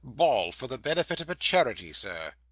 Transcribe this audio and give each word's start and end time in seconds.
Ball 0.03 0.51
for 0.51 0.65
the 0.65 0.79
benefit 0.79 1.21
of 1.21 1.29
a 1.29 1.35
charity, 1.35 1.93
Sir. 1.93 2.33